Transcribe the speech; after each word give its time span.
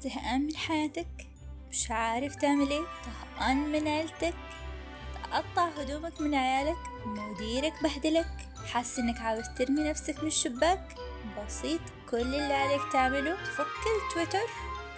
زهقان 0.00 0.46
من 0.46 0.56
حياتك؟ 0.56 1.26
مش 1.70 1.90
عارف 1.90 2.34
تعمل 2.34 2.70
إيه. 2.70 2.84
طهقان 3.04 3.56
من 3.56 3.88
عيلتك. 3.88 4.34
تقطع 5.24 5.68
هدومك 5.68 6.20
من 6.20 6.34
عيالك. 6.34 6.78
مديرك 7.06 7.82
بهدلك. 7.82 8.30
حاسس 8.72 8.98
إنك 8.98 9.20
عاوز 9.20 9.44
ترمي 9.58 9.82
نفسك 9.90 10.20
من 10.22 10.26
الشباك. 10.26 10.94
بسيط. 11.38 11.80
كل 12.10 12.16
اللي 12.16 12.54
عليك 12.54 12.80
تعمله. 12.92 13.34
تفك 13.44 13.66
التويتر. 14.08 14.48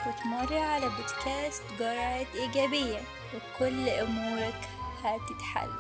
وتمر 0.07 0.59
على 0.59 0.89
بودكاست 0.89 1.63
جرعة 1.79 2.27
إيجابية. 2.35 3.01
وكل 3.35 3.89
أمورك 3.89 4.69
هتتحل. 5.03 5.71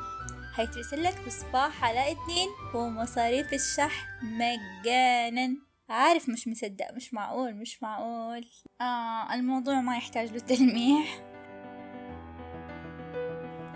هيترسل 0.54 1.02
لك 1.02 1.26
بصباح 1.26 1.84
على 1.84 2.12
اتنين. 2.12 2.48
ومصاريف 2.74 3.52
الشحن 3.52 4.06
مجانا. 4.22 5.69
عارف 5.90 6.28
مش 6.28 6.48
مصدق 6.48 6.94
مش 6.96 7.14
معقول 7.14 7.54
مش 7.54 7.82
معقول. 7.82 8.46
آه 8.80 9.34
الموضوع 9.34 9.80
ما 9.80 9.96
يحتاج 9.96 10.32
له 10.32 10.38
تلميح 10.38 11.22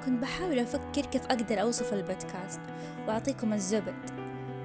كنت 0.04 0.22
بحاول 0.22 0.58
أفكر 0.58 1.06
كيف 1.06 1.22
أقدر 1.24 1.60
أوصف 1.60 1.92
البودكاست 1.92 2.60
وأعطيكم 3.08 3.52
الزبد 3.52 4.10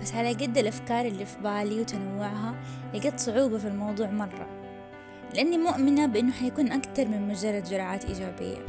بس 0.01 0.13
على 0.13 0.33
قد 0.33 0.57
الأفكار 0.57 1.05
اللي 1.05 1.25
في 1.25 1.39
بالي 1.39 1.81
وتنوعها 1.81 2.55
لقيت 2.93 3.19
صعوبة 3.19 3.57
في 3.57 3.67
الموضوع 3.67 4.07
مرة. 4.07 4.47
لأني 5.33 5.57
مؤمنة 5.57 6.05
بأنه 6.05 6.31
حيكون 6.31 6.71
أكتر 6.71 7.07
من 7.07 7.27
مجرد 7.27 7.63
جرعات 7.63 8.05
إيجابية. 8.05 8.65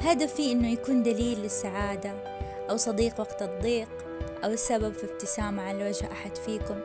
هدفي 0.00 0.52
أنه 0.52 0.68
يكون 0.68 1.02
دليل 1.02 1.38
للسعادة 1.38 2.10
أو 2.70 2.76
صديق 2.76 3.20
وقت 3.20 3.42
الضيق 3.42 3.88
أو 4.44 4.50
السبب 4.50 4.92
في 4.92 5.04
ابتسامة 5.12 5.62
على 5.62 5.88
وجه 5.88 6.12
أحد 6.12 6.36
فيكم. 6.36 6.80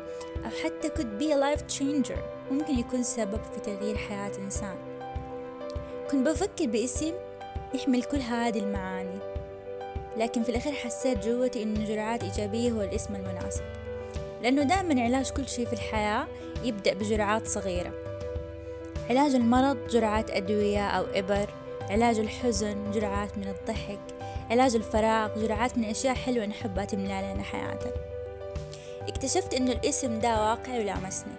أو 0.46 0.50
حتى 0.64 0.90
could 0.90 1.22
be 1.22 1.34
a 1.34 1.38
life 1.38 1.78
changer 1.78 2.20
ممكن 2.52 2.80
يكون 2.80 3.04
سبب 3.04 3.40
في 3.54 3.60
تغيير 3.60 3.98
حياة 3.98 4.32
إنسان. 4.38 4.76
كنت 6.12 6.28
بفكر 6.28 6.66
باسم 6.66 7.14
يحمل 7.74 8.04
كل 8.04 8.18
هذه 8.18 8.60
المعاني 8.60 9.20
لكن 10.18 10.44
في 10.44 10.50
الأخير 10.50 10.74
حسيت 10.74 11.26
جوتي 11.26 11.64
إنه 11.64 11.86
جرعات 11.86 12.24
إيجابية 12.24 12.72
هو 12.72 12.82
الاسم 12.82 13.16
المناسب. 13.16 13.64
لأنه 14.42 14.64
دائما 14.64 15.02
علاج 15.04 15.30
كل 15.30 15.48
شيء 15.48 15.66
في 15.66 15.74
الحياة 15.74 16.28
يبدأ 16.64 16.94
بجرعات 16.94 17.48
صغيرة. 17.48 17.92
علاج 19.10 19.36
المرض 19.36 19.88
جرعات 19.88 20.32
أدوية 20.32 20.88
أو 20.88 21.06
إبر 21.16 21.50
علاج 21.90 22.20
الحزن 22.20 22.92
جرعات 22.92 23.38
من 23.38 23.48
الضحك 23.48 24.00
علاج 24.52 24.76
الفراغ 24.76 25.40
جرعات 25.40 25.78
من 25.78 25.84
أشياء 25.84 26.16
حلوة 26.16 26.46
نحبها 26.46 26.86
تملى 26.86 27.34
لنا 27.34 27.44
حياتنا. 27.44 28.17
اكتشفت 29.08 29.54
إنه 29.54 29.72
الاسم 29.72 30.20
ده 30.20 30.42
واقع 30.42 30.80
ولامسني 30.80 31.34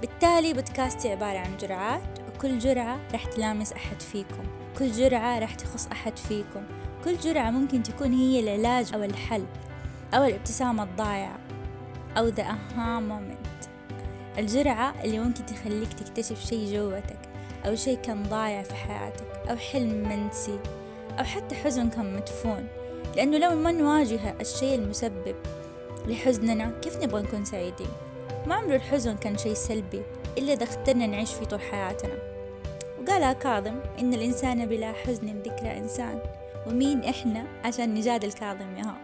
بالتالي 0.00 0.52
بودكاستي 0.52 1.10
عبارة 1.10 1.38
عن 1.38 1.56
جرعات 1.56 2.02
وكل 2.28 2.58
جرعة 2.58 2.98
رح 3.14 3.24
تلامس 3.24 3.72
أحد 3.72 4.02
فيكم. 4.02 4.44
كل 4.78 4.92
جرعة 4.92 5.38
رح 5.38 5.54
تخص 5.54 5.86
أحد 5.92 6.18
فيكم. 6.18 6.62
كل 7.04 7.16
جرعة 7.16 7.50
ممكن 7.50 7.82
تكون 7.82 8.12
هي 8.12 8.40
العلاج 8.40 8.94
أو 8.94 9.02
الحل 9.02 9.44
أو 10.14 10.24
الابتسامة 10.24 10.82
الضايعة 10.82 11.38
أو 12.18 12.30
the 12.30 12.40
aha 12.44 13.00
moment. 13.10 13.66
الجرعة 14.38 14.94
اللي 15.04 15.18
ممكن 15.18 15.46
تخليك 15.46 15.92
تكتشف 15.92 16.46
شي 16.46 16.72
جوتك 16.76 17.18
أو 17.66 17.74
شي 17.74 17.96
كان 17.96 18.22
ضايع 18.22 18.62
في 18.62 18.74
حياتك 18.74 19.26
أو 19.50 19.56
حلم 19.56 20.08
منسي 20.08 20.58
أو 21.18 21.24
حتى 21.24 21.54
حزن 21.54 21.88
كان 21.90 22.16
مدفون. 22.16 22.66
لأنه 23.16 23.38
لو 23.38 23.54
ما 23.54 23.72
نواجه 23.72 24.34
الشيء 24.40 24.74
المسبب 24.74 25.36
لحزننا 26.06 26.72
كيف 26.82 27.02
نبغى 27.02 27.22
نكون 27.22 27.44
سعيدين؟ 27.44 27.88
ما 28.46 28.54
عمره 28.54 28.76
الحزن 28.76 29.16
كان 29.16 29.38
شيء 29.38 29.54
سلبي 29.54 30.02
إلا 30.38 30.52
إذا 30.52 30.64
اخترنا 30.64 31.06
نعيش 31.06 31.34
فيه 31.34 31.46
طول 31.46 31.60
حياتنا. 31.60 32.14
وقالها 33.00 33.32
كاظم 33.32 33.80
إن 33.98 34.14
الإنسان 34.14 34.66
بلا 34.66 34.92
حزن 34.92 35.26
ذكرى 35.26 35.78
إنسان. 35.78 36.20
ومين 36.66 37.04
إحنا 37.04 37.44
عشان 37.64 37.94
نجادل 37.94 38.32
كاظم 38.32 38.76
ياها 38.76 38.96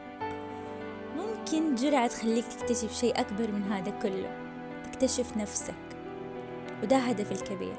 ممكن 1.16 1.74
جرعة 1.74 2.06
تخليك 2.06 2.44
تكتشف 2.44 2.92
شيء 3.00 3.20
أكبر 3.20 3.50
من 3.50 3.72
هذا 3.72 3.90
كله. 4.02 4.36
تكتشف 4.92 5.36
نفسك. 5.36 5.74
وده 6.82 6.96
هدف 6.96 7.32
الكبير. 7.32 7.74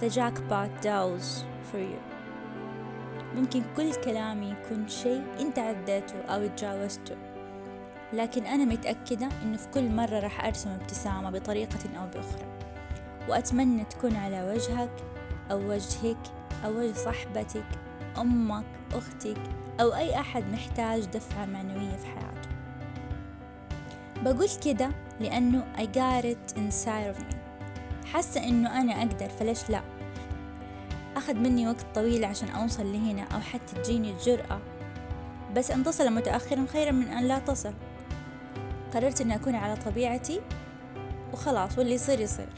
The 0.00 0.08
jackpot 0.08 0.84
dials 0.84 1.44
for 1.72 1.78
you. 1.78 2.02
ممكن 3.36 3.62
كل 3.76 3.94
كلامي 3.94 4.50
يكون 4.50 4.88
شيء 4.88 5.22
أنت 5.40 5.58
عديته 5.58 6.20
أو 6.20 6.46
تجاوزته. 6.46 7.16
لكن 8.12 8.46
أنا 8.46 8.64
متأكدة 8.64 9.28
إنه 9.42 9.56
في 9.56 9.68
كل 9.74 9.88
مرة 9.88 10.20
راح 10.20 10.44
أرسم 10.44 10.70
ابتسامة 10.70 11.30
بطريقة 11.30 11.98
أو 11.98 12.06
بأخرى. 12.06 12.46
وأتمنى 13.28 13.84
تكون 13.84 14.16
على 14.16 14.42
وجهك 14.42 14.90
أو 15.50 15.70
وجهك 15.70 16.18
أو 16.64 16.78
وجه 16.78 16.92
صاحبتك 16.92 17.64
أمك 18.18 18.64
أختك 18.94 19.38
أو 19.80 19.94
أي 19.94 20.20
أحد 20.20 20.44
محتاج 20.52 21.04
دفعة 21.04 21.46
معنوية 21.46 21.96
في 21.96 22.06
حياته. 22.06 22.48
بقول 24.22 24.48
كده 24.64 24.90
لأنه 25.20 25.64
I 25.76 25.80
got 25.80 26.24
it 26.24 26.56
inside 26.56 27.16
of 27.16 27.20
me. 27.22 27.36
حاسة 28.12 28.48
إنه 28.48 28.80
أنا 28.80 28.98
أقدر 28.98 29.28
فليش 29.28 29.70
لا؟ 29.70 29.80
أخذ 31.16 31.34
مني 31.34 31.68
وقت 31.68 31.86
طويل 31.94 32.24
عشان 32.24 32.48
أوصل 32.48 32.92
لهنا 32.92 33.22
أو 33.22 33.40
حتى 33.40 33.74
تجيني 33.82 34.10
الجرأة. 34.10 34.60
بس 35.56 35.70
أن 35.70 35.84
تصل 35.84 36.10
متأخرا 36.10 36.66
خيرا 36.72 36.90
من 36.90 37.08
أن 37.08 37.24
لا 37.24 37.38
تصل. 37.38 37.74
قررت 38.94 39.20
أن 39.20 39.30
أكون 39.30 39.54
على 39.54 39.76
طبيعتي 39.76 40.40
وخلاص 41.32 41.78
واللي 41.78 41.94
يصير 41.94 42.20
يصير. 42.20 42.48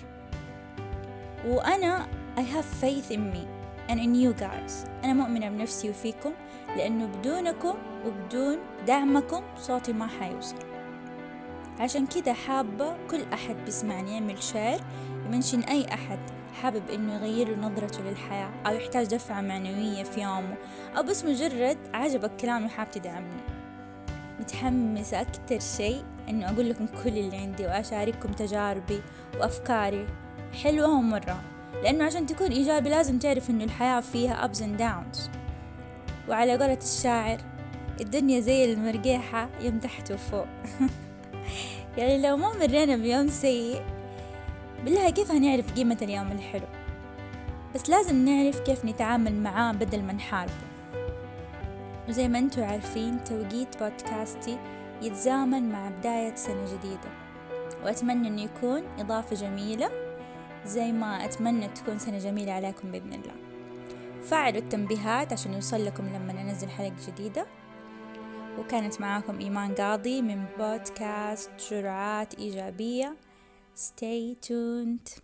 وأنا 1.47 2.07
I 2.37 2.41
have 2.41 2.85
faith 2.85 3.11
in 3.11 3.21
me 3.35 3.47
and 3.89 3.99
in 3.99 4.15
you 4.15 4.41
guys. 4.41 4.89
أنا 5.05 5.13
مؤمنة 5.13 5.49
بنفسي 5.49 5.91
وفيكم 5.91 6.33
لأنه 6.77 7.07
بدونكم 7.07 7.75
وبدون 8.07 8.59
دعمكم 8.87 9.43
صوتي 9.57 9.93
ما 9.93 10.07
حيوصل. 10.07 10.57
عشان 11.81 12.07
كده 12.07 12.33
حابة 12.33 12.97
كل 13.11 13.23
أحد 13.33 13.57
بيسمعني 13.65 14.13
يعمل 14.13 14.43
share 14.43 14.79
ي 15.27 15.31
mention 15.31 15.61
أي 15.61 15.87
أحد 15.95 16.19
حابب 16.63 16.91
إنه 16.91 17.15
يغير 17.15 17.61
نظرته 17.61 18.03
للحياة 18.03 18.51
أو 18.67 18.75
يحتاج 18.75 19.07
دفعة 19.07 19.41
معنوية 19.41 20.03
في 20.03 20.23
يومه 20.23 20.57
أو 20.97 21.03
بس 21.03 21.25
مجرد 21.25 21.79
عجبك 21.95 22.37
كلامي 22.37 22.67
وحاب 22.67 22.91
تدعمني. 22.91 23.54
متحمسة 24.45 25.21
أكتر 25.21 25.59
شيء 25.59 26.03
إنه 26.29 26.51
أقول 26.51 26.71
لكم 26.71 26.87
كل 26.87 27.19
اللي 27.19 27.37
عندي 27.37 27.67
وأشارككم 27.67 28.33
تجاربي 28.33 29.01
وأفكاري. 29.41 30.07
حلوة 30.63 30.89
ومرة 30.89 31.43
لأنه 31.83 32.05
عشان 32.05 32.27
تكون 32.27 32.51
إيجابي 32.51 32.89
لازم 32.89 33.19
تعرف 33.19 33.51
إنه 33.51 33.65
الحياة 33.65 34.01
فيها 34.01 34.49
ups 34.49 34.59
and 34.59 34.81
downs. 34.81 35.19
وعلى 36.29 36.53
قولة 36.53 36.79
الشاعر 36.83 37.39
الدنيا 38.01 38.41
زي 38.41 38.73
المرقيحة 38.73 39.49
يوم 39.61 39.79
تحت 39.79 40.13
وفوق. 40.13 40.47
يعني 41.99 42.23
لو 42.23 42.37
ما 42.37 42.59
مرينا 42.59 42.97
بيوم 42.97 43.29
سيء 43.29 43.83
بالله 44.85 45.11
كيف 45.11 45.31
هنعرف 45.31 45.73
قيمة 45.73 45.99
اليوم 46.03 46.33
الحلو؟ 46.33 46.67
بس 47.75 47.91
لازم 47.91 48.25
نعرف 48.25 48.61
كيف 48.61 48.85
نتعامل 48.85 49.35
معاه 49.35 49.73
بدل 49.73 50.03
ما 50.03 50.13
نحاربه. 50.13 50.74
وزي 52.09 52.29
ما 52.29 52.39
أنتوا 52.39 52.65
عارفين 52.65 53.25
توقيت 53.25 53.83
بودكاستي 53.83 54.59
يتزامن 55.03 55.69
مع 55.69 55.89
بداية 55.89 56.35
سنة 56.35 56.65
جديدة. 56.75 57.11
وأتمنى 57.85 58.29
أنه 58.29 58.43
يكون 58.43 58.83
إضافة 58.99 59.37
جميلة 59.37 59.91
زي 60.67 60.93
ما 60.93 61.25
أتمنى 61.25 61.69
تكون 61.69 61.99
سنة 61.99 62.19
جميلة 62.19 62.53
عليكم 62.53 62.91
بإذن 62.91 63.13
الله. 63.13 63.35
فعلوا 64.23 64.59
التنبيهات 64.59 65.33
عشان 65.33 65.53
يوصل 65.53 65.85
لكم 65.85 66.07
لما 66.07 66.33
ننزل 66.33 66.69
حلقة 66.69 66.95
جديدة. 67.09 67.47
وكانت 68.59 69.01
معاكم 69.01 69.39
إيمان 69.39 69.75
قاضي 69.75 70.23
من 70.23 70.45
بودكاست 70.59 71.51
جرعات 71.71 72.35
إيجابية. 72.35 73.17
Stay 73.77 74.37
tuned. 74.47 75.21